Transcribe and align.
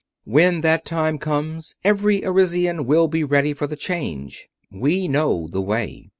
When 0.23 0.61
that 0.61 0.83
time 0.83 1.19
comes, 1.19 1.75
every 1.83 2.25
Arisian 2.25 2.87
will 2.87 3.07
be 3.07 3.23
ready 3.23 3.53
for 3.53 3.67
the 3.67 3.75
change. 3.75 4.49
We 4.71 5.07
know 5.07 5.47
the 5.47 5.61
way. 5.61 6.09